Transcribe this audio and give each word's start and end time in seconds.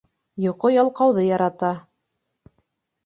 Йоҡо 0.45 0.71
ялҡауҙы 0.75 1.27
ярата. 1.27 1.71